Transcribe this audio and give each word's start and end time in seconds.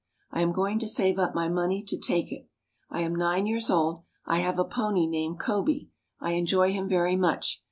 I 0.31 0.41
am 0.41 0.51
going 0.51 0.79
to 0.79 0.87
save 0.87 1.19
up 1.19 1.35
my 1.35 1.47
money 1.47 1.83
to 1.83 1.95
take 1.95 2.31
it. 2.31 2.47
I 2.89 3.01
am 3.01 3.13
nine 3.13 3.45
years 3.45 3.69
old. 3.69 4.01
I 4.25 4.39
have 4.39 4.57
a 4.57 4.65
pony 4.65 5.05
named 5.05 5.37
Coby. 5.39 5.89
I 6.19 6.31
enjoy 6.31 6.73
him 6.73 6.89
very 6.89 7.15
much. 7.15 7.59